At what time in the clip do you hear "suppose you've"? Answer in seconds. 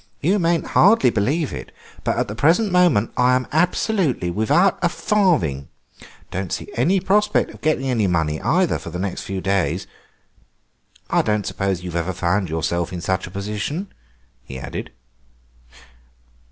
11.45-11.95